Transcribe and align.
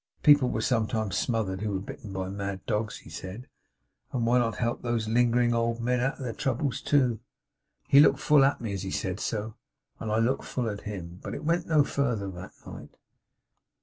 People 0.23 0.49
were 0.49 0.61
sometimes 0.61 1.15
smothered 1.15 1.61
who 1.61 1.73
were 1.73 1.79
bitten 1.79 2.11
by 2.11 2.27
mad 2.27 2.65
dogs, 2.65 2.97
he 2.97 3.09
said; 3.11 3.47
and 4.11 4.25
why 4.25 4.39
not 4.39 4.55
help 4.55 4.81
these 4.81 5.07
lingering 5.07 5.53
old 5.53 5.79
men 5.79 5.99
out 5.99 6.17
of 6.17 6.23
their 6.23 6.33
troubles 6.33 6.81
too? 6.81 7.19
He 7.87 7.99
looked 7.99 8.17
full 8.17 8.43
at 8.43 8.59
me 8.59 8.73
as 8.73 8.81
he 8.81 8.89
said 8.89 9.19
so, 9.19 9.53
and 9.99 10.11
I 10.11 10.17
looked 10.17 10.45
full 10.45 10.67
at 10.71 10.81
him; 10.89 11.19
but 11.21 11.35
it 11.35 11.45
went 11.45 11.67
no 11.67 11.83
farther 11.83 12.31
that 12.31 12.53
night. 12.65 12.97